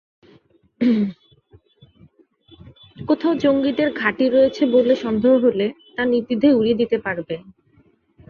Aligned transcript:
কোথাও 3.07 3.33
জঙ্গিদের 3.43 3.89
ঘাঁটি 3.93 4.25
রয়েছে 4.27 4.63
বলে 4.75 4.93
সন্দেহ 4.95 5.33
হলে, 5.45 5.67
তা 5.95 6.01
নির্দ্বিধায় 6.05 6.57
উড়িয়ে 6.57 6.79
দিতে 6.81 6.97
পারবে। 7.05 7.35